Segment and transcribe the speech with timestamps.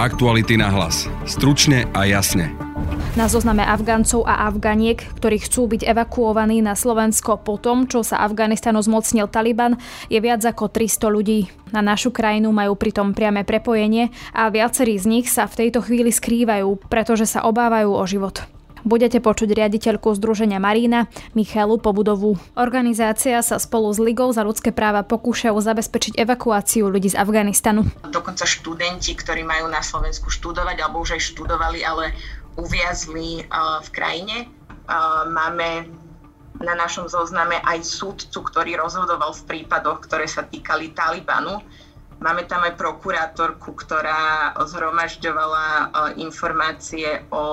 [0.00, 1.12] Aktuality na hlas.
[1.28, 2.56] Stručne a jasne.
[3.20, 8.24] Na zozname Afgáncov a Afganiek, ktorí chcú byť evakuovaní na Slovensko po tom, čo sa
[8.24, 9.76] Afganistanu zmocnil Taliban,
[10.08, 11.52] je viac ako 300 ľudí.
[11.76, 16.08] Na našu krajinu majú pritom priame prepojenie a viacerí z nich sa v tejto chvíli
[16.08, 18.40] skrývajú, pretože sa obávajú o život.
[18.80, 22.40] Budete počuť riaditeľku Združenia Marína Michalu Pobudovú.
[22.56, 27.84] Organizácia sa spolu s Ligou za ľudské práva pokúšajú zabezpečiť evakuáciu ľudí z Afganistanu.
[28.08, 32.16] Dokonca študenti, ktorí majú na Slovensku študovať alebo už aj študovali, ale
[32.56, 33.44] uviazli
[33.84, 34.48] v krajine.
[35.28, 35.86] Máme
[36.60, 41.64] na našom zozname aj súdcu, ktorý rozhodoval v prípadoch, ktoré sa týkali Talibanu
[42.20, 45.84] Máme tam aj prokurátorku, ktorá zhromažďovala e,
[46.20, 47.44] informácie o,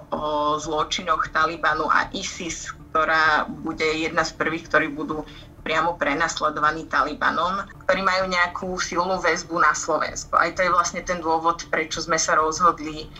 [0.00, 5.28] o zločinoch Talibanu a ISIS, ktorá bude jedna z prvých, ktorí budú
[5.60, 10.40] priamo prenasledovaní Talibanom, ktorí majú nejakú silnú väzbu na Slovensku.
[10.40, 13.12] Aj to je vlastne ten dôvod, prečo sme sa rozhodli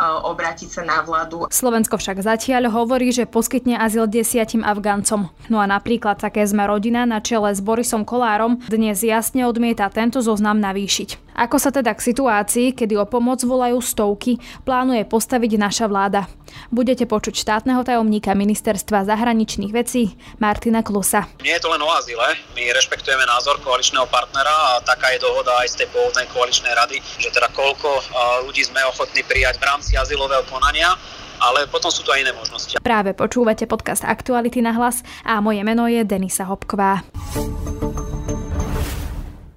[0.00, 1.48] obrátiť sa na vládu.
[1.50, 5.28] Slovensko však zatiaľ hovorí, že poskytne azyl desiatim Afgáncom.
[5.50, 10.22] No a napríklad také sme rodina na čele s Borisom Kolárom dnes jasne odmieta tento
[10.22, 11.25] zoznam navýšiť.
[11.36, 16.24] Ako sa teda k situácii, kedy o pomoc volajú stovky, plánuje postaviť naša vláda?
[16.72, 21.28] Budete počuť štátneho tajomníka ministerstva zahraničných vecí Martina Klusa.
[21.44, 22.24] Nie je to len o azyle,
[22.56, 27.04] my rešpektujeme názor koaličného partnera a taká je dohoda aj z tej pôvodnej koaličnej rady,
[27.20, 28.00] že teda koľko
[28.48, 30.96] ľudí sme ochotní prijať v rámci azylového konania
[31.36, 32.80] ale potom sú tu aj iné možnosti.
[32.80, 37.04] Práve počúvate podcast Aktuality na hlas a moje meno je Denisa Hopková.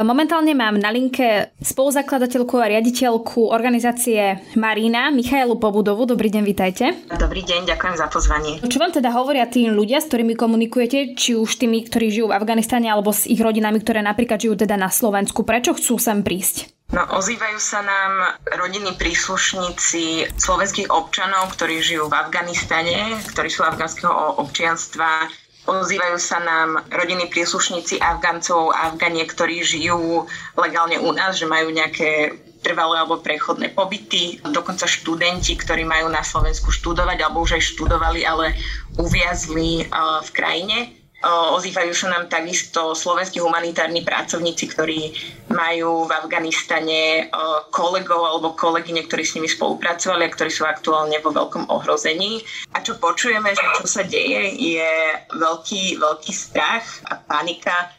[0.00, 6.08] Momentálne mám na linke spoluzakladateľku a riaditeľku organizácie Marina, Michailu Pobudovu.
[6.08, 6.84] Dobrý deň, vitajte.
[7.20, 8.64] Dobrý deň, ďakujem za pozvanie.
[8.64, 12.36] Čo vám teda hovoria tí ľudia, s ktorými komunikujete, či už tými, ktorí žijú v
[12.40, 15.44] Afganistane, alebo s ich rodinami, ktoré napríklad žijú teda na Slovensku?
[15.44, 16.72] Prečo chcú sem prísť?
[16.90, 24.42] No, ozývajú sa nám rodinní príslušníci slovenských občanov, ktorí žijú v Afganistane, ktorí sú afgánskeho
[24.42, 25.30] občianstva,
[25.68, 30.24] Ozývajú sa nám rodiny príslušníci Afgancov a Afganie, ktorí žijú
[30.56, 36.20] legálne u nás, že majú nejaké trvalé alebo prechodné pobyty, dokonca študenti, ktorí majú na
[36.20, 38.56] Slovensku študovať alebo už aj študovali, ale
[39.00, 39.88] uviazli
[40.24, 45.12] v krajine Ozývajú sa nám takisto slovenskí humanitárni pracovníci, ktorí
[45.52, 47.28] majú v Afganistane
[47.68, 52.40] kolegov alebo kolegyne, ktorí s nimi spolupracovali a ktorí sú aktuálne vo veľkom ohrození.
[52.72, 54.92] A čo počujeme, že čo sa deje, je
[55.36, 57.92] veľký, veľký strach a panika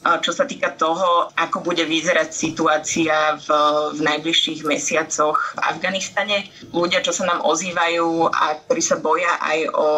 [0.00, 3.48] čo sa týka toho, ako bude vyzerať situácia v,
[3.92, 6.48] v najbližších mesiacoch v Afganistane.
[6.72, 9.88] Ľudia, čo sa nám ozývajú a ktorí sa boja aj o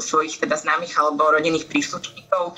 [0.00, 2.56] svojich teda známych alebo rodinných príslušníkov,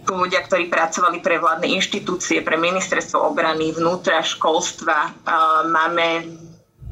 [0.00, 5.12] sú ľudia, ktorí pracovali pre vládne inštitúcie, pre ministerstvo obrany, vnútra, školstva.
[5.66, 6.30] Máme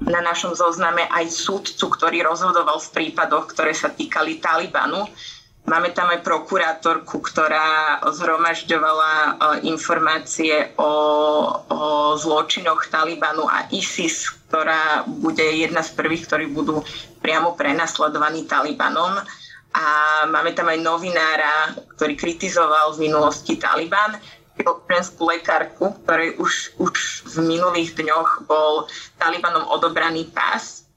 [0.02, 5.06] na našom zozname aj súdcu, ktorý rozhodoval v prípadoch, ktoré sa týkali Talibanu
[5.68, 9.30] Máme tam aj prokurátorku, ktorá zhromažďovala e,
[9.68, 10.90] informácie o,
[11.68, 16.80] o zločinoch Talibanu a ISIS, ktorá bude jedna z prvých, ktorí budú
[17.20, 19.20] priamo prenasledovaní Talibanom.
[19.76, 19.84] A
[20.32, 24.16] máme tam aj novinára, ktorý kritizoval v minulosti Taliban,
[24.88, 28.88] ženskú lekárku, ktorej už, už v minulých dňoch bol
[29.20, 30.87] Talibanom odobraný pás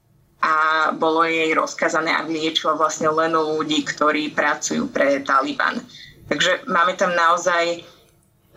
[0.41, 5.77] a bolo jej rozkazané, aby liečila vlastne len ľudí, ktorí pracujú pre Taliban.
[6.25, 7.85] Takže máme tam naozaj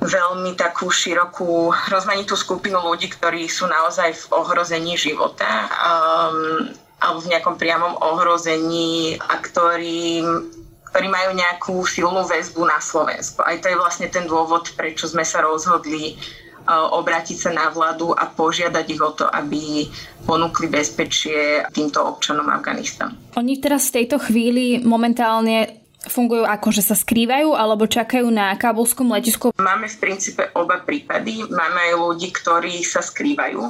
[0.00, 7.30] veľmi takú širokú, rozmanitú skupinu ľudí, ktorí sú naozaj v ohrození života um, alebo v
[7.36, 10.24] nejakom priamom ohrození a ktorí,
[10.88, 13.44] ktorí majú nejakú silnú väzbu na Slovensku.
[13.44, 16.16] Aj to je vlastne ten dôvod, prečo sme sa rozhodli
[16.68, 19.88] obrátiť sa na vládu a požiadať ich o to, aby
[20.24, 23.12] ponúkli bezpečie týmto občanom Afganistanu.
[23.36, 29.12] Oni teraz v tejto chvíli momentálne fungujú ako, že sa skrývajú alebo čakajú na kábulskom
[29.12, 29.52] letisku?
[29.56, 31.44] Máme v princípe oba prípady.
[31.48, 33.60] Máme aj ľudí, ktorí sa skrývajú,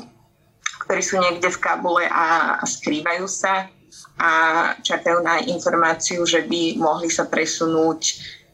[0.86, 3.70] ktorí sú niekde v Kabule a skrývajú sa
[4.14, 4.30] a
[4.78, 8.02] čakajú na informáciu, že by mohli sa presunúť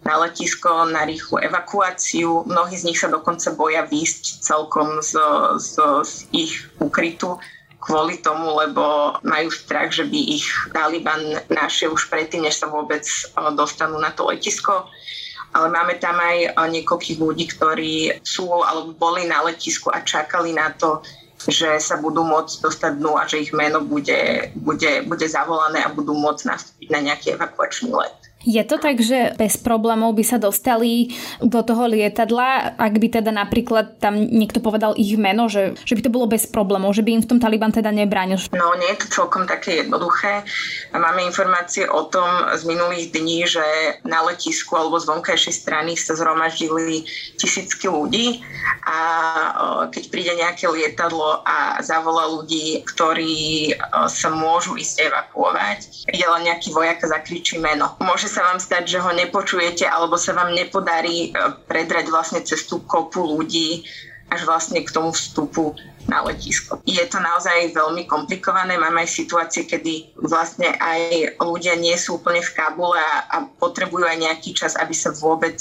[0.01, 2.49] na letisko na rýchlu evakuáciu.
[2.49, 5.13] Mnohí z nich sa dokonca boja výjsť celkom z,
[5.61, 5.75] z,
[6.05, 7.37] z ich ukrytu
[7.81, 13.03] kvôli tomu, lebo majú strach, že by ich Taliban našiel už predtým, než sa vôbec
[13.57, 14.85] dostanú na to letisko.
[15.51, 20.71] ale máme tam aj niekoľkých ľudí, ktorí sú alebo boli na letisku a čakali na
[20.77, 21.03] to,
[21.49, 25.89] že sa budú môcť dostať dnu a že ich meno bude, bude, bude zavolané a
[25.89, 28.30] budú môcť nastúpiť na nejaký evakuačný let.
[28.41, 31.13] Je to tak, že bez problémov by sa dostali
[31.45, 36.09] do toho lietadla, ak by teda napríklad tam niekto povedal ich meno, že, že by
[36.09, 38.41] to bolo bez problémov, že by im v tom Taliban teda nebránil?
[38.57, 40.41] No, nie je to celkom také jednoduché.
[40.97, 43.61] Máme informácie o tom z minulých dní, že
[44.09, 47.05] na letisku alebo z vonkajšej strany sa zhromaždili
[47.37, 48.41] tisícky ľudí
[48.89, 48.99] a
[49.93, 53.77] keď príde nejaké lietadlo a zavolá ľudí, ktorí
[54.09, 58.01] sa môžu ísť evakuovať, ide len nejaký vojak a zakričí meno.
[58.01, 62.63] Môže sa vám stať, že ho nepočujete alebo sa vám nepodarí e, predrať vlastne cez
[62.71, 63.83] tú kopu ľudí
[64.31, 65.75] až vlastne k tomu vstupu
[66.07, 66.79] na letisko.
[66.87, 68.79] Je to naozaj veľmi komplikované.
[68.79, 74.07] Máme aj situácie, kedy vlastne aj ľudia nie sú úplne v Kabule a, a potrebujú
[74.07, 75.59] aj nejaký čas, aby sa vôbec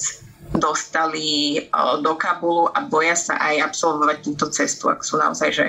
[0.54, 1.60] dostali e,
[2.06, 5.66] do Kabulu a boja sa aj absolvovať túto cestu, ak sú naozaj že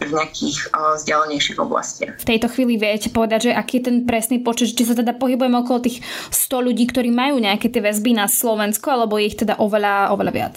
[0.00, 2.16] v nejakých uh, vzdialenejších oblastiach.
[2.16, 5.60] V tejto chvíli viete povedať, že aký je ten presný počet, či sa teda pohybujeme
[5.60, 6.00] okolo tých
[6.32, 10.32] 100 ľudí, ktorí majú nejaké tie väzby na Slovensku, alebo je ich teda oveľa, oveľa
[10.32, 10.56] viac?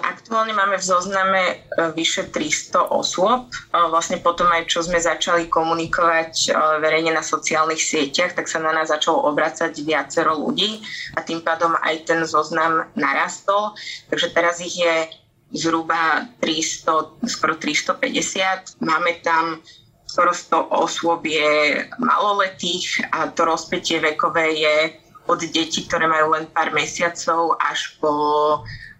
[0.00, 1.54] Aktuálne máme v zozname e,
[1.92, 3.52] vyše 300 osôb.
[3.70, 6.50] Vlastne potom aj čo sme začali komunikovať e,
[6.80, 10.80] verejne na sociálnych sieťach, tak sa na nás začalo obracať viacero ľudí
[11.12, 13.76] a tým pádom aj ten zoznam narastol.
[14.08, 15.12] Takže teraz ich je
[15.52, 18.80] zhruba 300, skoro 350.
[18.80, 19.62] Máme tam
[20.06, 24.76] skoro 100 osôb je maloletých a to rozpetie vekové je
[25.30, 28.10] od detí, ktoré majú len pár mesiacov až po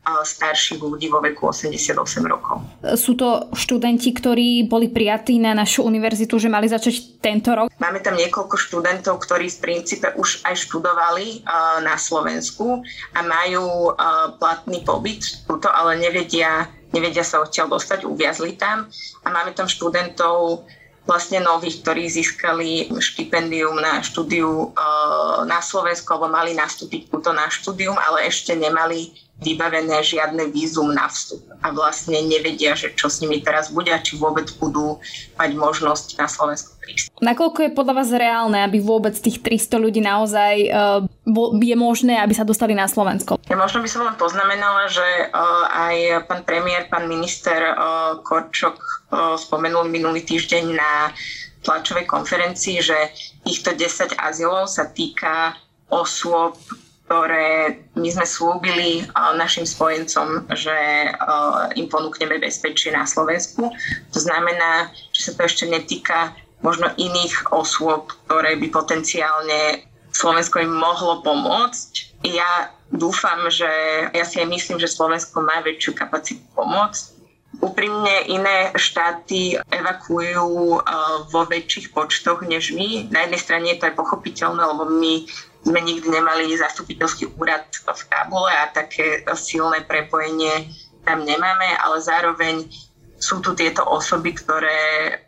[0.05, 1.93] starších ľudí vo veku 88
[2.25, 2.65] rokov.
[2.97, 7.69] Sú to študenti, ktorí boli prijatí na našu univerzitu, že mali začať tento rok?
[7.77, 12.81] Máme tam niekoľko študentov, ktorí v princípe už aj študovali uh, na Slovensku
[13.13, 18.89] a majú uh, platný pobyt tuto, ale nevedia, nevedia sa odtiaľ dostať, uviazli tam.
[19.23, 20.65] A máme tam študentov
[21.09, 24.71] vlastne nových, ktorí získali štipendium na štúdiu
[25.49, 31.09] na Slovensku alebo mali nastúpiť túto na štúdium, ale ešte nemali vybavené žiadne vízum na
[31.09, 35.01] vstup a vlastne nevedia, že čo s nimi teraz bude a či vôbec budú
[35.41, 37.09] mať možnosť na Slovensku prísť.
[37.25, 41.01] Nakoľko je podľa vás reálne, aby vôbec tých 300 ľudí naozaj uh,
[41.57, 43.41] je možné, aby sa dostali na Slovensko?
[43.49, 48.77] Ja možno by som len poznamenala, že uh, aj pán premiér, pán minister uh, Korčok
[48.77, 51.13] uh, spomenul minulý týždeň na
[51.65, 52.97] tlačovej konferencii, že
[53.45, 55.57] týchto 10 azylov sa týka
[55.93, 56.57] osôb,
[57.11, 59.03] ktoré my sme slúbili
[59.35, 61.11] našim spojencom, že
[61.75, 63.67] im ponúkneme bezpečie na Slovensku.
[64.15, 66.31] To znamená, že sa to ešte netýka
[66.63, 72.23] možno iných osôb, ktoré by potenciálne Slovensko im mohlo pomôcť.
[72.31, 73.67] Ja dúfam, že
[74.15, 77.19] ja si aj myslím, že Slovensko má väčšiu kapacitu pomôcť.
[77.59, 80.79] Úprimne iné štáty evakuujú
[81.27, 83.11] vo väčších počtoch než my.
[83.11, 85.27] Na jednej strane je to aj pochopiteľné, lebo my
[85.61, 90.73] sme nikdy nemali zastupiteľský úrad v Kábule a také silné prepojenie
[91.05, 92.69] tam nemáme, ale zároveň
[93.21, 94.81] sú tu tieto osoby, ktoré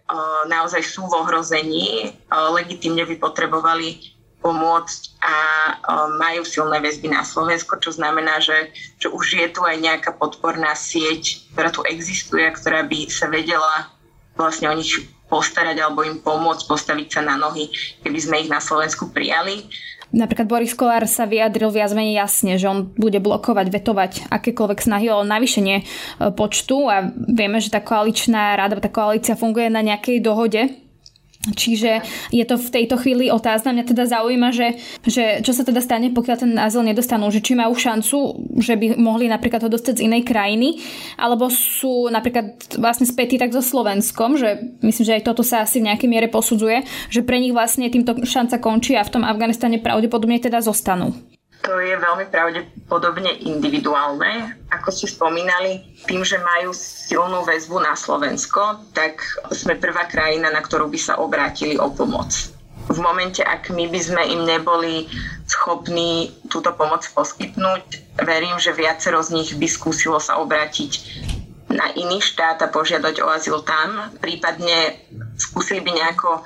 [0.08, 5.36] uh, naozaj sú v ohrození, uh, legitimne by potrebovali pomôcť a
[5.76, 10.16] uh, majú silné väzby na Slovensko, čo znamená, že, že už je tu aj nejaká
[10.16, 13.92] podporná sieť, ktorá tu existuje, ktorá by sa vedela
[14.40, 14.96] vlastne o nich
[15.28, 17.68] postarať alebo im pomôcť postaviť sa na nohy,
[18.04, 19.68] keby sme ich na Slovensku prijali.
[20.12, 25.08] Napríklad Boris Kolár sa vyjadril viac menej jasne, že on bude blokovať, vetovať akékoľvek snahy
[25.08, 25.84] o navýšenie e,
[26.36, 30.81] počtu a vieme, že tá koaličná rada, tá koalícia funguje na nejakej dohode
[31.42, 33.74] Čiže je to v tejto chvíli otázna.
[33.74, 37.34] Mňa teda zaujíma, že, že čo sa teda stane, pokiaľ ten azyl nedostanú.
[37.34, 38.18] Že či majú šancu,
[38.62, 40.78] že by mohli napríklad ho dostať z inej krajiny,
[41.18, 45.82] alebo sú napríklad vlastne spätí tak so Slovenskom, že myslím, že aj toto sa asi
[45.82, 49.82] v nejakej miere posudzuje, že pre nich vlastne týmto šanca končí a v tom Afganistane
[49.82, 51.10] pravdepodobne teda zostanú.
[51.62, 54.58] To je veľmi pravdepodobne individuálne.
[54.74, 59.22] Ako ste spomínali, tým, že majú silnú väzbu na Slovensko, tak
[59.54, 62.34] sme prvá krajina, na ktorú by sa obrátili o pomoc.
[62.90, 65.06] V momente, ak my by sme im neboli
[65.46, 70.92] schopní túto pomoc poskytnúť, verím, že viacero z nich by skúsilo sa obrátiť
[71.72, 74.98] na iný štát a požiadať o azyl tam, prípadne
[75.38, 76.42] skúsili by nejako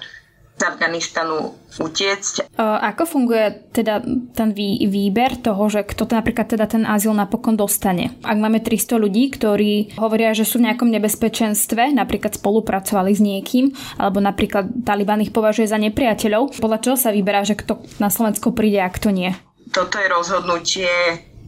[0.56, 2.56] z Afganistanu utiecť.
[2.56, 4.00] Ako funguje teda
[4.32, 8.16] ten vý, výber toho, že kto to napríklad teda ten azyl napokon dostane?
[8.24, 13.68] Ak máme 300 ľudí, ktorí hovoria, že sú v nejakom nebezpečenstve, napríklad spolupracovali s niekým,
[14.00, 18.56] alebo napríklad Taliban ich považuje za nepriateľov, podľa čoho sa vyberá, že kto na Slovensko
[18.56, 19.36] príde a kto nie?
[19.76, 20.88] Toto je rozhodnutie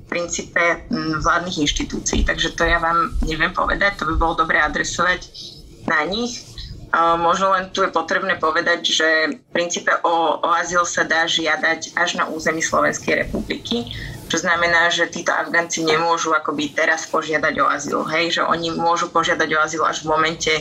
[0.09, 0.89] princípe
[1.21, 5.21] vládnych inštitúcií, takže to ja vám neviem povedať, to by bolo dobre adresovať
[5.85, 6.48] na nich.
[6.97, 11.93] Možno len tu je potrebné povedať, že v princípe o, o azyl sa dá žiadať
[11.93, 13.93] až na území Slovenskej republiky,
[14.29, 19.13] čo znamená, že títo Afgánci nemôžu akoby teraz požiadať o azyl, hej, že oni môžu
[19.13, 20.53] požiadať o azyl až v momente,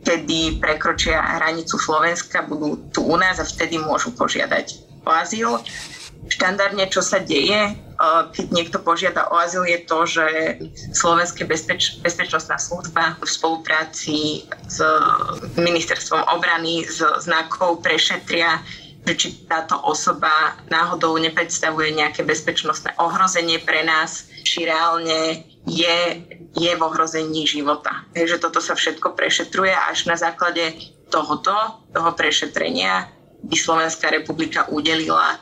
[0.00, 5.60] kedy prekročia hranicu Slovenska, budú tu u nás a vtedy môžu požiadať o azyl.
[6.26, 7.76] Štandardne, čo sa deje,
[8.32, 10.26] keď niekto požiada o azyl, je to, že
[10.92, 14.78] Slovenské bezpeč- bezpečnostná služba v spolupráci s
[15.56, 18.60] ministerstvom obrany s znakov prešetria,
[19.06, 25.98] že či táto osoba náhodou nepredstavuje nejaké bezpečnostné ohrozenie pre nás, či reálne je,
[26.58, 28.02] je v ohrození života.
[28.12, 30.74] Takže toto sa všetko prešetruje a až na základe
[31.08, 31.54] tohoto,
[31.94, 33.06] toho prešetrenia
[33.46, 35.38] by Slovenská republika udelila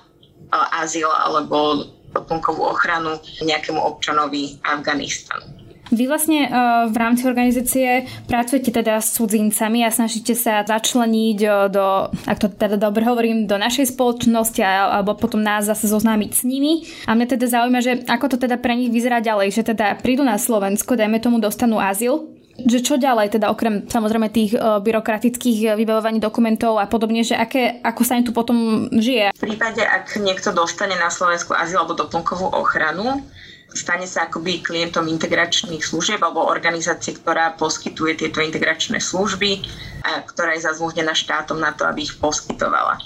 [0.53, 5.65] azyl alebo doplnkovú ochranu nejakému občanovi Afganistanu.
[5.93, 11.69] Vy vlastne uh, v rámci organizácie pracujete teda s cudzincami a snažíte sa začleniť uh,
[11.69, 16.43] do, ak to teda dobre hovorím, do našej spoločnosti alebo potom nás zase zoznámiť s
[16.49, 16.89] nimi.
[17.05, 20.25] A mňa teda zaujíma, že ako to teda pre nich vyzerá ďalej, že teda prídu
[20.25, 25.75] na Slovensko, dajme tomu dostanú azyl, že čo ďalej, teda okrem samozrejme tých uh, byrokratických
[25.75, 29.35] vybavovaní dokumentov a podobne, že aké, ako sa im tu potom žije?
[29.35, 33.27] V prípade, ak niekto dostane na Slovensku azyl alebo doplnkovú ochranu,
[33.75, 39.67] stane sa akoby klientom integračných služieb alebo organizácie, ktorá poskytuje tieto integračné služby
[40.07, 43.03] a ktorá je zazmluvnená štátom na to, aby ich poskytovala.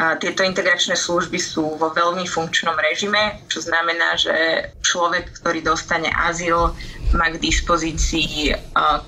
[0.00, 4.34] A tieto integračné služby sú vo veľmi funkčnom režime, čo znamená, že
[4.80, 6.72] človek, ktorý dostane azyl,
[7.14, 8.54] má k dispozícii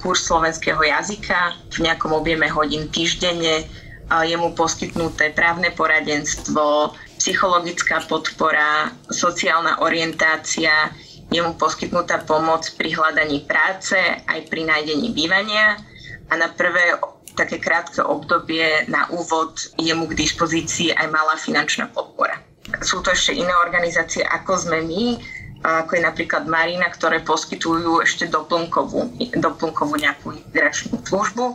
[0.03, 3.67] kurz slovenského jazyka v nejakom objeme hodín týždenne,
[4.13, 10.93] je mu poskytnuté právne poradenstvo, psychologická podpora, sociálna orientácia,
[11.33, 13.97] je mu poskytnutá pomoc pri hľadaní práce
[14.29, 15.81] aj pri nájdení bývania.
[16.29, 17.01] A na prvé
[17.33, 22.37] také krátke obdobie na úvod je mu k dispozícii aj malá finančná podpora.
[22.85, 25.17] Sú to ešte iné organizácie, ako sme my,
[25.63, 31.55] ako je napríklad Marina, ktoré poskytujú ešte doplnkovú, doplnkovú nejakú integračnú službu.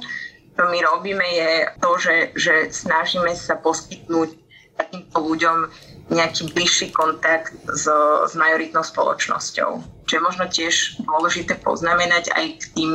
[0.57, 1.51] Čo my robíme je
[1.83, 4.47] to, že, že snažíme sa poskytnúť
[4.77, 5.57] takýmto ľuďom
[6.07, 7.85] nejaký bližší kontakt s,
[8.29, 9.71] s majoritnou spoločnosťou.
[10.07, 12.91] Čo je možno tiež dôležité poznamenať aj k tým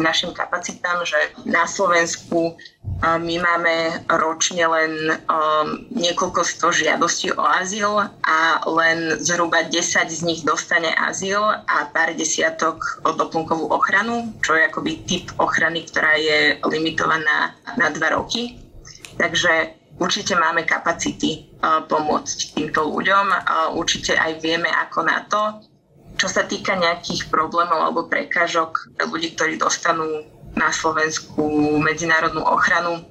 [0.00, 2.56] našim kapacitám, že na Slovensku
[3.04, 3.74] my máme
[4.08, 4.92] ročne len
[5.28, 11.76] um, niekoľko sto žiadostí o azyl a len zhruba 10 z nich dostane azyl a
[11.92, 18.16] pár desiatok o doplnkovú ochranu, čo je akoby typ ochrany, ktorá je limitovaná na dva
[18.16, 18.56] roky.
[19.20, 23.26] Takže určite máme kapacity uh, pomôcť týmto ľuďom.
[23.28, 25.60] Uh, určite aj vieme ako na to.
[26.14, 31.42] Čo sa týka nejakých problémov alebo prekážok pre ľudí, ktorí dostanú na Slovensku
[31.82, 33.02] medzinárodnú ochranu,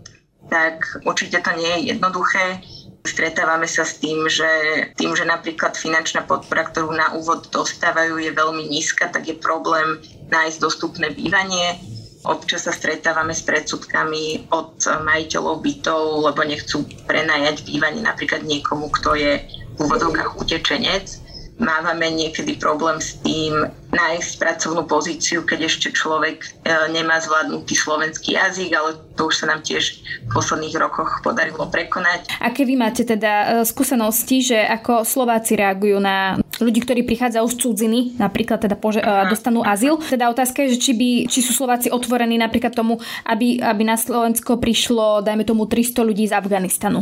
[0.48, 2.60] tak určite to nie je jednoduché.
[3.04, 4.48] Stretávame sa s tým, že
[4.96, 10.00] tým, že napríklad finančná podpora, ktorú na úvod dostávajú, je veľmi nízka, tak je problém
[10.32, 11.80] nájsť dostupné bývanie
[12.24, 19.20] Občas sa stretávame s predsudkami od majiteľov bytov, lebo nechcú prenajať bývanie napríklad niekomu, kto
[19.20, 19.44] je
[19.76, 21.20] v úvodovkách utečenec
[21.62, 26.48] mávame niekedy problém s tým nájsť pracovnú pozíciu, keď ešte človek e,
[26.90, 32.42] nemá zvládnutý slovenský jazyk, ale to už sa nám tiež v posledných rokoch podarilo prekonať.
[32.42, 37.56] Aké vy máte teda e, skúsenosti, že ako Slováci reagujú na ľudí, ktorí prichádzajú z
[37.60, 39.98] cudziny, napríklad teda pože- uh, dostanú azyl.
[40.00, 43.98] Teda otázka je, že či, by, či sú Slováci otvorení napríklad tomu, aby, aby na
[43.98, 47.02] Slovensko prišlo, dajme tomu, 300 ľudí z Afganistanu.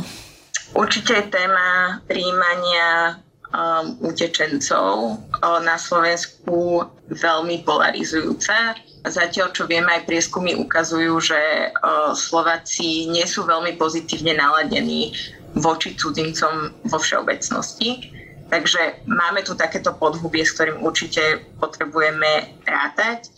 [0.71, 3.19] Určite je téma príjmania
[3.51, 8.75] um, utečencov na Slovensku veľmi polarizujúca.
[9.01, 11.41] Zatiaľ, čo vieme, aj prieskumy ukazujú, že
[11.71, 15.11] uh, Slováci nie sú veľmi pozitívne naladení
[15.57, 18.13] voči cudzincom vo všeobecnosti.
[18.51, 23.31] Takže máme tu takéto podhubie, s ktorým určite potrebujeme rátať.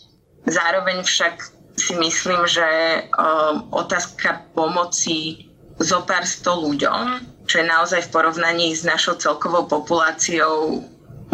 [0.46, 1.34] Zároveň však
[1.74, 2.66] si myslím, že
[3.14, 5.50] um, otázka pomoci
[5.82, 10.84] zo pár sto ľuďom čo je naozaj v porovnaní s našou celkovou populáciou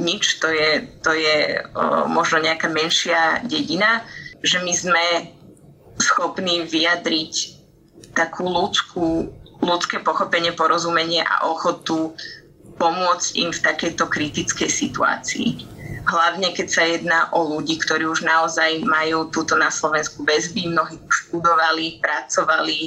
[0.00, 4.02] nič, to je, to je o, možno nejaká menšia dedina,
[4.40, 5.04] že my sme
[6.00, 7.60] schopní vyjadriť
[8.16, 9.28] takú ľudskú,
[9.60, 12.16] ľudské pochopenie, porozumenie a ochotu
[12.80, 15.68] pomôcť im v takejto kritickej situácii.
[16.08, 20.96] Hlavne keď sa jedná o ľudí, ktorí už naozaj majú túto na Slovensku väzby, mnohí
[20.96, 22.80] študovali, pracovali,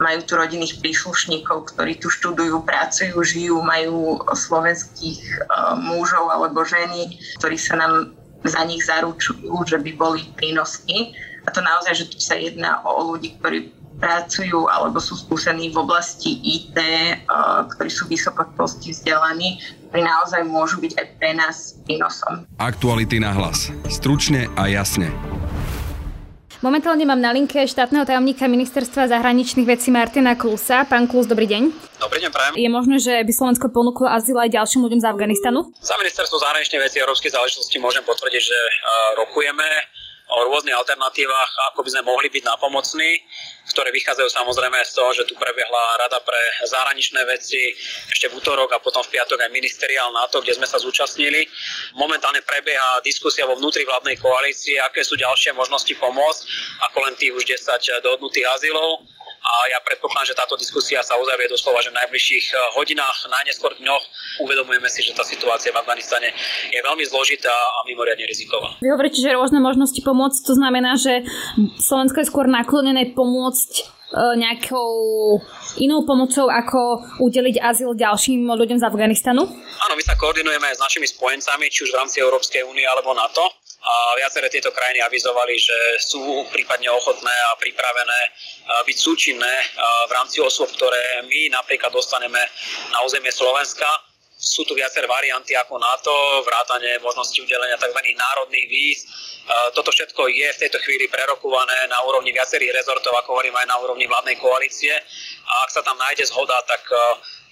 [0.00, 7.18] majú tu rodinných príslušníkov, ktorí tu študujú, pracujú, žijú, majú slovenských uh, mužov alebo ženy,
[7.42, 11.14] ktorí sa nám za nich zaručujú, že by boli prínosní.
[11.46, 15.78] A to naozaj, že tu sa jedná o ľudí, ktorí pracujú alebo sú skúsení v
[15.78, 22.48] oblasti IT, uh, ktorí sú vysokoškolsky vzdelaní, ktorí naozaj môžu byť aj pre nás prínosom.
[22.58, 23.70] Aktuality na hlas.
[23.86, 25.12] Stručne a jasne.
[26.62, 30.86] Momentálne mám na linke štátneho tajomníka ministerstva zahraničných vecí Martina Klusa.
[30.86, 31.74] Pán Klus, dobrý deň.
[31.98, 32.54] Dobrý deň, prajem.
[32.54, 35.74] Je možné, že by Slovensko ponúklo azyl aj ďalším ľuďom z Afganistanu?
[35.82, 38.58] Za ministerstvo zahraničných vecí a európskej záležitosti môžem potvrdiť, že
[39.18, 39.66] rokujeme
[40.32, 43.20] o rôznych alternatívach, ako by sme mohli byť napomocní,
[43.68, 47.72] ktoré vychádzajú samozrejme z toho, že tu prebehla Rada pre zahraničné veci
[48.10, 51.46] ešte v útorok a potom v piatok aj ministeriál NATO, kde sme sa zúčastnili.
[51.94, 56.42] Momentálne prebieha diskusia vo vnútri vládnej koalície, aké sú ďalšie možnosti pomôcť,
[56.90, 59.04] ako len tých už 10 dohodnutých azylov
[59.42, 63.74] a ja predpokladám, že táto diskusia sa uzavrie doslova, že v najbližších eh, hodinách, najneskôr
[63.74, 64.04] dňoch
[64.46, 66.30] uvedomujeme si, že tá situácia v Afganistane
[66.70, 68.78] je veľmi zložitá a mimoriadne riziková.
[68.78, 71.26] Vy hovoríte, že rôzne možnosti pomôcť, to znamená, že
[71.82, 74.90] Slovensko je skôr naklonené pomôcť eh, nejakou
[75.82, 79.42] inou pomocou, ako udeliť azyl ďalším ľuďom z Afganistanu?
[79.82, 83.61] Áno, my sa koordinujeme s našimi spojencami, či už v rámci Európskej únie alebo NATO
[83.82, 88.20] a viaceré tieto krajiny avizovali, že sú prípadne ochotné a pripravené
[88.86, 89.54] byť súčinné
[90.06, 92.38] v rámci osôb, ktoré my napríklad dostaneme
[92.94, 93.86] na územie Slovenska.
[94.38, 97.94] Sú tu viaceré varianty ako NATO, vrátanie možnosti udelenia tzv.
[97.94, 99.06] národných víz.
[99.74, 103.78] Toto všetko je v tejto chvíli prerokované na úrovni viacerých rezortov, ako hovorím aj na
[103.82, 104.94] úrovni vládnej koalície.
[105.46, 106.82] A ak sa tam nájde zhoda, tak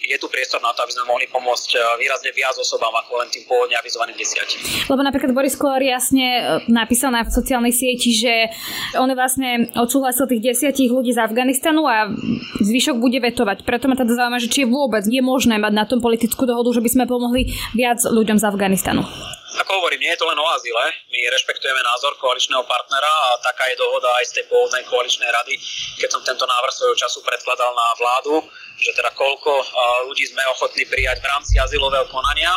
[0.00, 3.28] je tu priestor na to, aby sme mohli pomôcť e, výrazne viac osobám ako len
[3.28, 4.60] tým pôvodne avizovaným desiatim.
[4.88, 6.42] Lebo napríklad Boris Kolár jasne e,
[6.72, 8.48] napísal na sociálnej sieti, že
[8.96, 12.08] on vlastne odsúhlasil tých desiatich ľudí z Afganistanu a
[12.64, 13.68] zvyšok bude vetovať.
[13.68, 16.80] Preto ma teda zaujíma, že či je vôbec je možné mať na tom politickú dohodu,
[16.80, 19.04] že by sme pomohli viac ľuďom z Afganistanu.
[19.58, 20.84] Ako hovorím, nie je to len o azile.
[21.10, 25.58] My rešpektujeme názor koaličného partnera a taká je dohoda aj z tej pôvodnej koaličnej rady,
[25.98, 28.46] keď som tento návrh svojho času predkladal na vládu
[28.80, 29.52] že teda koľko
[30.08, 32.48] ľudí sme ochotní prijať v rámci azylového konania,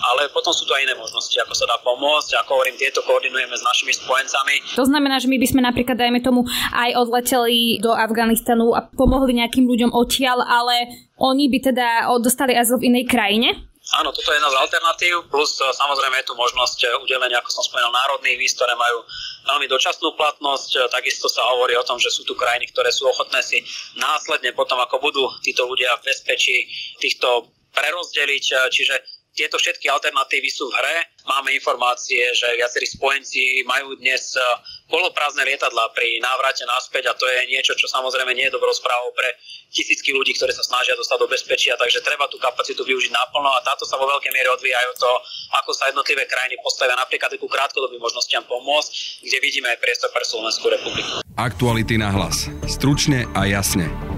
[0.00, 2.40] ale potom sú tu aj iné možnosti, ako sa dá pomôcť.
[2.44, 4.76] Ako hovorím, tieto koordinujeme s našimi spojencami.
[4.76, 9.40] To znamená, že my by sme napríklad, dajme tomu, aj odleteli do Afganistanu a pomohli
[9.40, 10.88] nejakým ľuďom odtiaľ, ale
[11.20, 11.88] oni by teda
[12.20, 13.48] dostali azyl v inej krajine?
[13.90, 17.50] Áno, toto je jedna z alternatív, plus e, samozrejme je tu možnosť e, udelenia, ako
[17.50, 19.02] som spomenul, národných víz, ktoré majú
[19.50, 20.70] veľmi dočasnú platnosť.
[20.70, 23.58] E, takisto sa hovorí o tom, že sú tu krajiny, ktoré sú ochotné si
[23.98, 26.70] následne potom, ako budú títo ľudia v bezpečí
[27.02, 28.70] týchto prerozdeliť.
[28.70, 28.94] Čiže
[29.40, 30.96] tieto všetky alternatívy sú v hre.
[31.24, 34.44] Máme informácie, že viacerí spojenci majú dnes eh,
[34.92, 39.08] poloprázdne lietadla pri návrate naspäť a to je niečo, čo samozrejme nie je dobrou správou
[39.16, 39.32] pre
[39.72, 43.64] tisícky ľudí, ktorí sa snažia dostať do bezpečia, takže treba tú kapacitu využiť naplno a
[43.64, 45.16] táto sa vo veľkej miere odvíja od toho,
[45.62, 50.26] ako sa jednotlivé krajiny postavia napríklad ku krátkodobým možnostiam pomôcť, kde vidíme aj priestor pre
[50.26, 51.22] Slovenskú republiku.
[51.38, 52.50] Aktuality na hlas.
[52.66, 54.09] Stručne a jasne.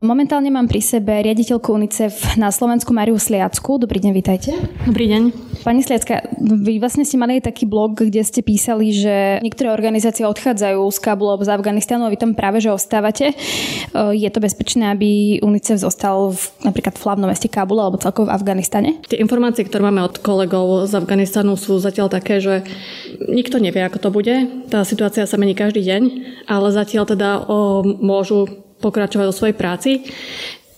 [0.00, 3.76] Momentálne mám pri sebe riaditeľku UNICEF na Slovensku Mariu Sliacku.
[3.76, 4.56] Dobrý deň, vítajte.
[4.88, 5.22] Dobrý deň.
[5.60, 10.24] Pani Sliacka, vy vlastne ste mali aj taký blog, kde ste písali, že niektoré organizácie
[10.24, 13.36] odchádzajú z Kabulu z Afganistanu a vy tam práve, že ostávate.
[13.92, 18.40] Je to bezpečné, aby UNICEF zostal v, napríklad v hlavnom meste Kabul alebo celkovo v
[18.40, 19.04] Afganistane?
[19.04, 22.64] Tie informácie, ktoré máme od kolegov z Afganistanu sú zatiaľ také, že
[23.28, 24.64] nikto nevie, ako to bude.
[24.72, 26.02] Tá situácia sa mení každý deň,
[26.48, 28.48] ale zatiaľ teda o, môžu
[28.80, 29.90] pokračovať vo svojej práci.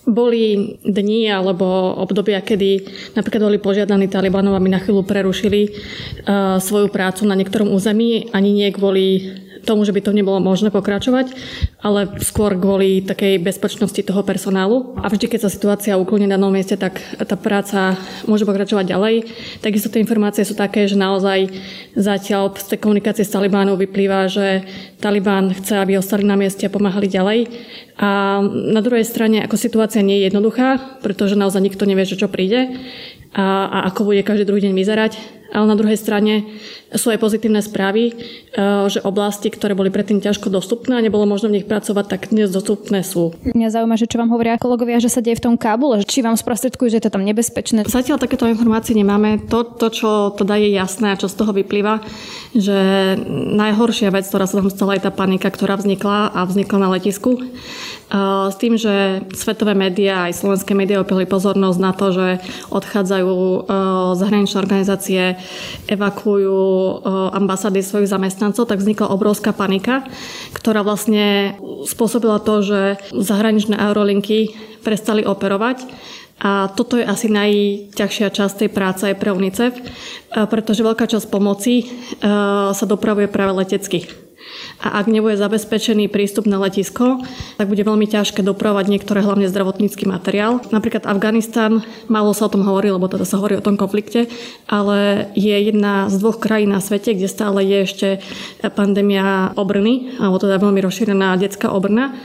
[0.03, 1.63] Boli dni alebo
[1.95, 2.83] obdobia, kedy
[3.15, 8.51] napríklad boli požiadaní Talibanov, aby na chvíľu prerušili uh, svoju prácu na niektorom území, ani
[8.51, 9.31] nie kvôli
[9.65, 11.33] tomu, že by to nebolo možné pokračovať,
[11.79, 14.95] ale skôr kvôli takej bezpečnosti toho personálu.
[14.99, 17.95] A vždy, keď sa situácia uklone na danom mieste, tak tá práca
[18.27, 19.15] môže pokračovať ďalej.
[19.63, 21.49] Takisto tie informácie sú také, že naozaj
[21.95, 24.67] zatiaľ z tej komunikácie s Talibánom vyplýva, že
[24.99, 27.39] Taliban chce, aby ostali na mieste a pomáhali ďalej.
[27.97, 32.73] A na druhej strane, ako situácia nie je jednoduchá, pretože naozaj nikto nevie, čo príde
[33.33, 35.13] a, a ako bude každý druhý deň vyzerať.
[35.53, 36.49] Ale na druhej strane
[36.95, 38.13] sú aj pozitívne správy, e,
[38.89, 42.53] že oblasti, ktoré boli predtým ťažko dostupné a nebolo možno v nich pracovať, tak dnes
[42.53, 43.33] dostupné sú.
[43.43, 46.37] Mňa zaujíma, že čo vám hovoria kolegovia, že sa deje v tom Kábule, či vám
[46.37, 47.85] sprostredkujú, že je to tam nebezpečné.
[47.87, 49.41] Zatiaľ takéto informácie nemáme.
[49.49, 52.03] To, to, čo teda je jasné a čo z toho vyplýva,
[52.53, 53.17] že
[53.53, 57.39] najhoršia vec, ktorá sa tam stala, je tá panika, ktorá vznikla a vznikla na letisku.
[57.39, 57.43] E,
[58.49, 62.27] s tým, že svetové médiá aj slovenské médiá opili pozornosť na to, že
[62.69, 63.59] odchádzajú e,
[64.19, 65.23] zahraničné organizácie
[65.89, 66.82] evakuujú
[67.33, 70.07] ambasády svojich zamestnancov, tak vznikla obrovská panika,
[70.55, 75.85] ktorá vlastne spôsobila to, že zahraničné aerolinky prestali operovať.
[76.43, 79.73] A toto je asi najťažšia časť tej práce aj pre UNICEF,
[80.51, 81.87] pretože veľká časť pomoci
[82.73, 84.09] sa dopravuje práve letecky
[84.79, 87.21] a ak nebude zabezpečený prístup na letisko,
[87.59, 90.59] tak bude veľmi ťažké dopravať niektoré hlavne zdravotnícky materiál.
[90.73, 94.27] Napríklad Afganistan, málo sa o tom hovorí, lebo teda sa hovorí o tom konflikte,
[94.67, 98.07] ale je jedna z dvoch krajín na svete, kde stále je ešte
[98.73, 102.15] pandémia obrny, alebo teda veľmi rozšírená detská obrna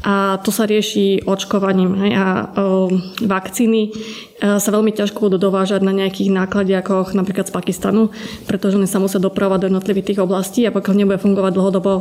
[0.00, 1.92] a to sa rieši očkovaním.
[2.00, 2.88] Hej, a o,
[3.20, 3.92] vakcíny
[4.40, 8.08] sa veľmi ťažko budú dovážať na nejakých nákladiakoch, napríklad z Pakistanu,
[8.48, 11.99] pretože oni sa musia dopravať do jednotlivých tých oblastí a pokiaľ nebude fungovať dlhodobo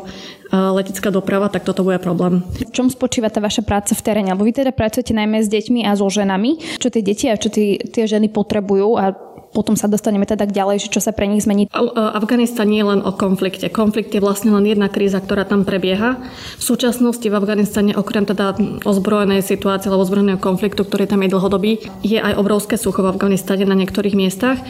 [0.49, 2.41] letecká doprava, tak toto bude problém.
[2.57, 4.33] V čom spočíva tá vaša práca v teréne?
[4.33, 6.81] Lebo vy teda pracujete najmä s deťmi a so ženami.
[6.81, 9.13] Čo tie deti a čo tie, tie ženy potrebujú a
[9.49, 11.73] potom sa dostaneme teda k ďalej, že čo sa pre nich zmení.
[11.73, 13.65] Afganistan nie je len o konflikte.
[13.73, 16.21] Konflikt je vlastne len jedna kríza, ktorá tam prebieha.
[16.62, 18.53] V súčasnosti v Afganistane okrem teda
[18.85, 23.65] ozbrojenej situácie alebo ozbrojeného konfliktu, ktorý tam je dlhodobý, je aj obrovské sucho v Afganistane
[23.65, 24.62] na niektorých miestach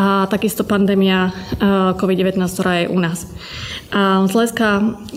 [0.00, 1.36] a takisto pandémia
[2.00, 3.28] COVID-19, ktorá je u nás.
[3.92, 4.68] A z hľadiska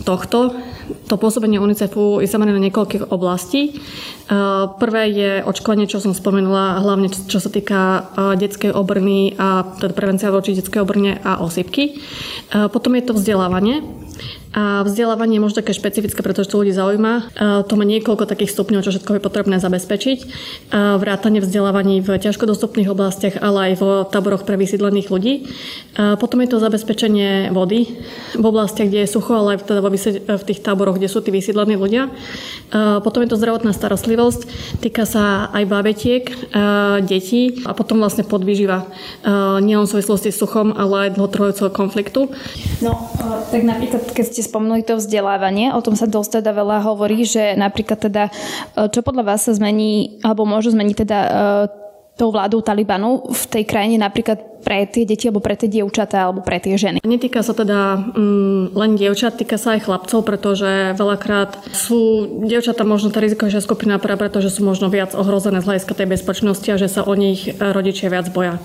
[0.03, 0.51] tohto
[1.09, 3.81] to pôsobenie UNICEFu je zamerané na niekoľkých oblastí.
[4.77, 10.29] Prvé je očkovanie, čo som spomenula, hlavne čo sa týka detskej obrny a teda prevencia
[10.29, 11.97] voči detskej obrne a osypky.
[12.51, 13.81] Potom je to vzdelávanie.
[14.55, 17.35] A vzdelávanie je možno také špecifické, pretože to ľudí zaujíma.
[17.67, 20.19] To má niekoľko takých stupňov, čo všetko je potrebné zabezpečiť.
[20.71, 23.83] Vrátanie vzdelávaní v ťažko dostupných oblastiach, ale aj v
[24.15, 25.51] táboroch pre vysídlených ľudí.
[25.99, 27.99] Potom je to zabezpečenie vody
[28.31, 29.83] v oblastiach, kde je sucho, ale aj teda
[30.39, 32.07] v tých táboroch, kde sú tí vysídlení ľudia.
[33.03, 34.47] Potom je to zdravotná starostlivosť,
[34.79, 36.31] týka sa aj babetiek,
[37.03, 38.87] detí a potom vlastne podvýživa
[39.59, 42.31] nielen v súvislosti s suchom, ale aj dlhotrvajúceho konfliktu.
[42.79, 42.95] No,
[43.51, 47.57] tak napríklad, keď ste spomenuli to vzdelávanie, o tom sa dosť teda veľa hovorí, že
[47.57, 48.23] napríklad teda,
[48.77, 51.29] e, čo podľa vás sa zmení, alebo môžu zmeniť teda e,
[52.15, 56.41] tou vládou Talibanu v tej krajine napríklad pre tie deti alebo pre tie dievčatá alebo
[56.41, 57.05] pre tie ženy.
[57.05, 63.13] Netýka sa teda mm, len dievčat, týka sa aj chlapcov, pretože veľakrát sú dievčatá možno
[63.13, 66.81] tá rizikovejšia skupina práve preto, že sú možno viac ohrozené z hľadiska tej bezpečnosti a
[66.81, 68.57] že sa o nich rodičia viac boja.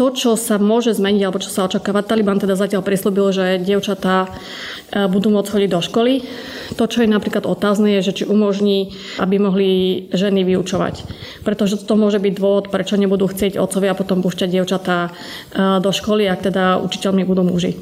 [0.00, 4.30] To, čo sa môže zmeniť alebo čo sa očakáva, Taliban teda zatiaľ prislúbil, že dievčatá
[4.94, 6.22] e, budú môcť chodiť do školy.
[6.78, 9.70] To, čo je napríklad otázne, je, že či umožní, aby mohli
[10.14, 11.02] ženy vyučovať.
[11.42, 15.10] Pretože to môže byť dôvod, prečo nebudú chcieť otcovia potom púšťať dievčatá
[15.56, 17.76] do školy, ak teda učiteľmi budú muži.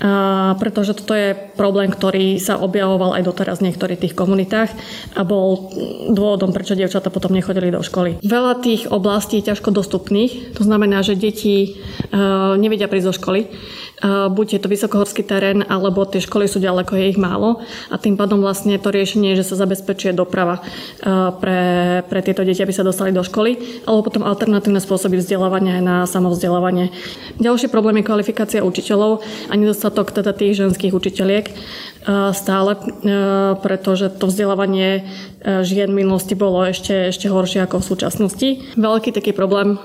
[0.00, 4.70] A pretože toto je problém, ktorý sa objavoval aj doteraz v niektorých tých komunitách
[5.16, 5.72] a bol
[6.12, 8.20] dôvodom, prečo dievčatá potom nechodili do školy.
[8.20, 11.80] Veľa tých oblastí je ťažko dostupných, to znamená, že deti
[12.60, 13.40] nevedia prísť do školy
[14.04, 18.20] buď je to vysokohorský terén, alebo tie školy sú ďaleko, je ich málo a tým
[18.20, 20.60] pádom vlastne to riešenie je, že sa zabezpečuje doprava
[21.40, 23.56] pre, pre tieto deti, aby sa dostali do školy,
[23.88, 26.92] alebo potom alternatívne spôsoby vzdelávania aj na samovzdelávanie.
[27.40, 31.44] Ďalší problém je kvalifikácia učiteľov a nedostatok teda tých ženských učiteľiek
[32.36, 32.78] stále,
[33.64, 35.08] pretože to vzdelávanie
[35.64, 38.48] žien v minulosti bolo ešte, ešte horšie ako v súčasnosti.
[38.76, 39.80] Veľký taký problém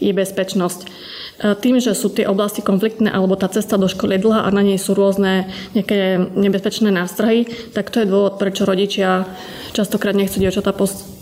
[0.00, 0.88] je bezpečnosť.
[1.36, 4.54] E, tým, že sú tie oblasti konfliktné alebo tá cesta do školy je dlhá a
[4.54, 7.44] na nej sú rôzne nejaké nebezpečné nástrahy,
[7.76, 9.28] tak to je dôvod, prečo rodičia
[9.76, 10.72] častokrát nechcú dievčatá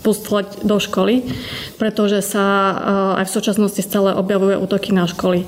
[0.05, 1.27] poslať do školy,
[1.75, 2.73] pretože sa e,
[3.19, 5.43] aj v súčasnosti stále objavujú útoky na školy.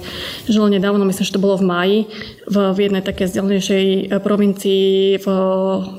[0.52, 2.00] Že nedávno, myslím, že to bolo v máji,
[2.44, 5.28] v, v jednej také vzdialnejšej e, provincii v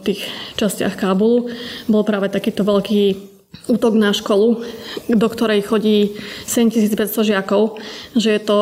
[0.04, 0.20] tých
[0.60, 1.48] častiach Kábulu
[1.88, 3.37] bol práve takýto veľký
[3.68, 4.64] útok na školu,
[5.12, 6.16] do ktorej chodí
[6.48, 7.80] 7500 žiakov,
[8.16, 8.58] že je to,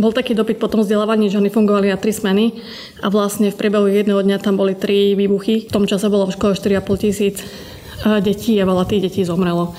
[0.00, 2.52] bol taký dopyt po tom vzdelávaní, že oni fungovali na tri smeny
[3.00, 5.68] a vlastne v priebehu jedného dňa tam boli tri výbuchy.
[5.68, 7.36] V tom čase bolo v škole 4,5 tisíc
[8.22, 9.74] detí a veľa tých detí zomrelo.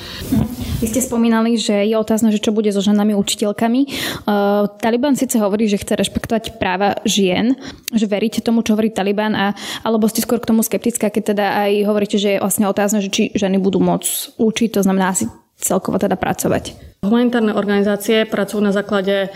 [0.79, 3.82] Vy ste spomínali, že je otázne, že čo bude so ženami učiteľkami.
[4.23, 7.60] Uh, Taliban síce hovorí, že chce rešpektovať práva žien,
[7.91, 9.51] že veríte tomu, čo hovorí Taliban, a,
[9.84, 13.12] alebo ste skôr k tomu skeptická, keď teda aj hovoríte, že je vlastne otázne, že
[13.12, 15.27] či ženy budú môcť učiť, to znamená asi
[15.60, 16.88] celkovo teda pracovať.
[16.99, 19.27] Humanitárne organizácie pracujú na základe e,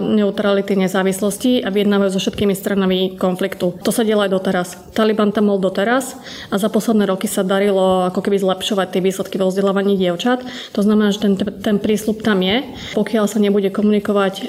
[0.00, 3.76] neutrality nezávislosti a vyjednávajú so všetkými stranami konfliktu.
[3.84, 4.68] To sa diela aj doteraz.
[4.96, 6.16] Taliban tam bol doteraz
[6.48, 10.40] a za posledné roky sa darilo ako keby zlepšovať tie výsledky vo vzdelávaní dievčat.
[10.72, 12.64] To znamená, že ten, ten prísľub tam je.
[12.96, 14.44] Pokiaľ sa nebude komunikovať e,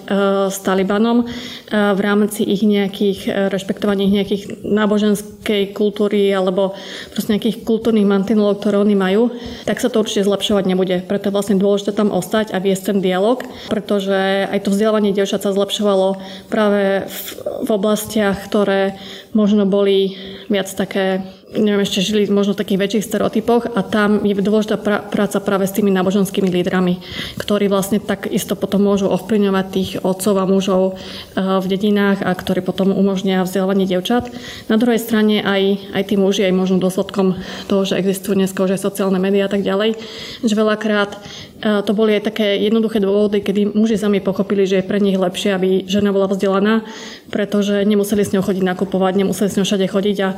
[0.47, 1.35] s Talibanom e,
[1.75, 6.79] v rámci ich nejakých rešpektovaní nejakých náboženskej kultúry alebo
[7.11, 9.35] proste nejakých kultúrnych mantinelov, ktoré oni majú,
[9.67, 11.03] tak sa to určite zlepšovať nebude.
[11.03, 15.41] Preto je vlastne dôležité tam ostať a viesť ten dialog, pretože aj to vzdelávanie dievčat
[15.41, 17.27] sa zlepšovalo práve v,
[17.65, 18.95] v oblastiach, ktoré
[19.33, 20.15] možno boli
[20.47, 25.03] viac také neviem, ešte žili možno v takých väčších stereotypoch a tam je dôležitá pra-
[25.03, 27.03] práca práve s tými náboženskými lídrami,
[27.35, 32.31] ktorí vlastne tak isto potom môžu ovplyvňovať tých otcov a mužov eh, v dedinách a
[32.31, 34.31] ktorí potom umožnia vzdelávanie dievčat.
[34.71, 37.35] Na druhej strane aj, aj tí muži, aj možno dôsledkom
[37.67, 39.99] toho, že existujú dnes už aj sociálne médiá a tak ďalej,
[40.47, 44.87] že veľakrát eh, to boli aj také jednoduché dôvody, kedy muži sami pochopili, že je
[44.87, 46.87] pre nich lepšie, aby žena bola vzdelaná,
[47.27, 50.29] pretože nemuseli s ňou chodiť nakupovať, nemuseli s ňou všade chodiť a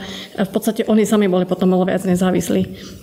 [0.41, 2.61] v podstate oni oni sami boli potom veľa viac nezávislí,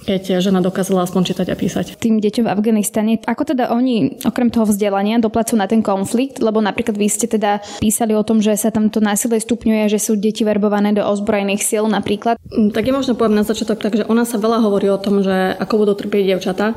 [0.09, 2.01] keď žena dokázala aspoň čítať a písať.
[2.01, 6.65] Tým deťom v Afganistane, ako teda oni okrem toho vzdelania doplacujú na ten konflikt, lebo
[6.65, 10.17] napríklad vy ste teda písali o tom, že sa tam to násilie stupňuje, že sú
[10.17, 12.41] deti verbované do ozbrojených síl napríklad.
[12.49, 15.53] Mm, tak je možno poviem na začiatok, takže ona sa veľa hovorí o tom, že
[15.61, 16.73] ako budú trpieť dievčata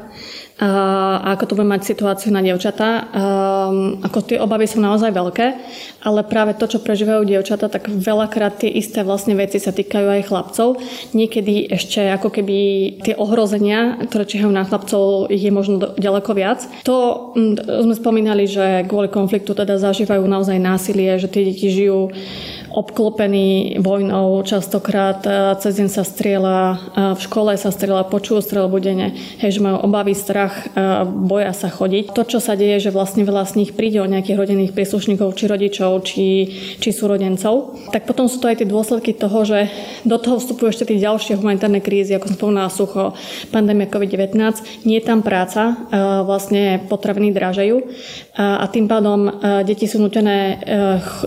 [0.61, 3.09] a ako to bude mať situáciu na dievčatá.
[4.05, 5.47] Ako tie obavy sú naozaj veľké,
[6.05, 10.27] ale práve to, čo prežívajú dievčatá, tak veľakrát tie isté vlastne veci sa týkajú aj
[10.29, 10.77] chlapcov.
[11.17, 12.57] Niekedy ešte ako keby
[13.01, 16.61] tie ohrozenia, ktoré čihajú na chlapcov, je možno ďaleko viac.
[16.85, 22.13] To sme spomínali, že kvôli konfliktu teda zažívajú naozaj násilie, že tie deti žijú
[22.73, 26.75] obklopený vojnou, častokrát e, cez deň sa strieľa, e,
[27.13, 31.69] v škole sa strieľa, počujú strelbu denne, hej, že majú obavy, strach, e, boja sa
[31.69, 32.17] chodiť.
[32.17, 35.45] To, čo sa deje, že vlastne veľa z nich príde o nejakých rodinných príslušníkov, či
[35.45, 36.25] rodičov, či,
[36.81, 39.69] či súrodencov, tak potom sú to aj tie dôsledky toho, že
[40.01, 43.13] do toho vstupujú ešte tie ďalšie humanitárne krízy, ako som spomínala sucho,
[43.53, 44.33] pandémia COVID-19,
[44.89, 45.77] nie je tam práca,
[46.25, 47.77] vlastne potraviny dražajú
[48.35, 49.29] a tým pádom
[49.67, 50.59] deti sú nutené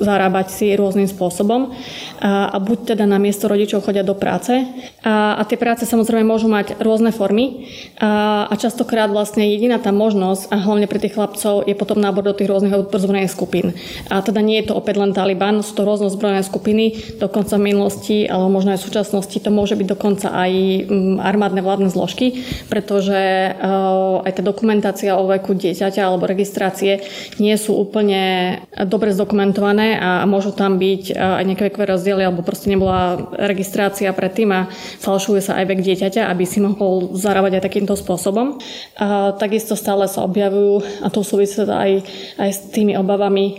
[0.00, 1.77] zarábať si rôznym spôsobom spôsobom.
[2.25, 4.64] A, a buď teda na miesto rodičov chodia do práce.
[5.05, 7.68] A, a tie práce samozrejme môžu mať rôzne formy.
[8.01, 12.25] A, a častokrát vlastne jediná tá možnosť a hlavne pre tých chlapcov je potom nábor
[12.25, 13.77] do tých rôznych ozbrojených skupín.
[14.09, 17.66] A teda nie je to opäť len Taliban, sú to rôzne ozbrojené skupiny, dokonca v
[17.68, 20.53] minulosti alebo možno aj v súčasnosti to môže byť dokonca aj
[20.88, 27.05] mm, armádne vládne zložky, pretože uh, aj tá dokumentácia o veku dieťaťa alebo registrácie
[27.37, 32.71] nie sú úplne dobre zdokumentované a môžu tam byť aj nejaké vekové rozdiely, alebo proste
[32.71, 34.71] nebola registrácia predtým a
[35.03, 38.62] falšuje sa aj vek dieťaťa, aby si mohol zarábať aj takýmto spôsobom.
[39.01, 42.07] A takisto stále sa objavujú, a to súvisí aj,
[42.39, 43.59] aj s tými obavami,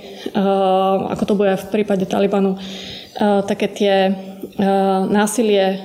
[1.12, 2.56] ako to bude v prípade Talibanu,
[3.50, 3.96] také tie
[5.10, 5.82] násilie,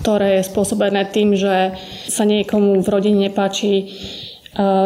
[0.00, 1.74] ktoré je spôsobené tým, že
[2.06, 3.90] sa niekomu v rodine nepáči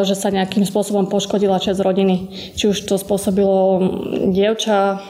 [0.06, 2.30] že sa nejakým spôsobom poškodila časť rodiny.
[2.54, 3.82] Či už to spôsobilo
[4.30, 5.02] dievča,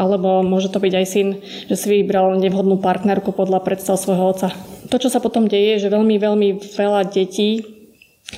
[0.00, 1.28] alebo môže to byť aj syn,
[1.68, 4.48] že si vybral nevhodnú partnerku podľa predstav svojho otca.
[4.88, 7.78] To, čo sa potom deje, je, že veľmi, veľmi veľa detí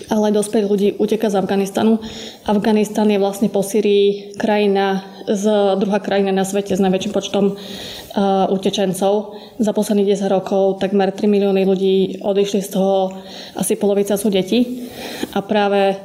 [0.06, 1.98] ale aj dospelých ľudí uteka z Afganistanu.
[2.46, 5.44] Afganistan je vlastne po Syrii krajina, z,
[5.76, 9.36] druhá krajina na svete s najväčším počtom uh, utečencov.
[9.60, 13.20] Za posledných 10 rokov takmer 3 milióny ľudí odišli, z toho
[13.56, 14.88] asi polovica sú deti.
[15.36, 15.96] A práve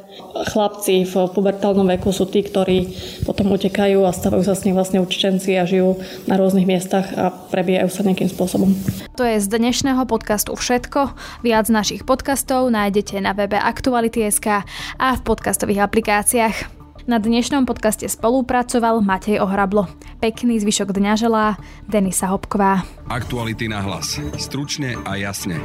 [0.52, 2.92] chlapci v pubertálnom veku sú tí, ktorí
[3.24, 5.96] potom utekajú a stavajú sa s nich vlastne utečenci a žijú
[6.28, 8.72] na rôznych miestach a prebijajú sa nejakým spôsobom.
[9.16, 11.16] To je z dnešného podcastu všetko.
[11.40, 14.68] Viac našich podcastov nájdete na webe Aktuality.sk
[15.00, 16.75] a v podcastových aplikáciách.
[17.06, 19.86] Na dnešnom podcaste spolupracoval Matej Ohrablo.
[20.18, 21.54] Pekný zvyšok dňa želá
[21.86, 22.82] Denisa Hopková.
[23.06, 24.18] Aktuality na hlas.
[24.34, 25.62] Stručne a jasne.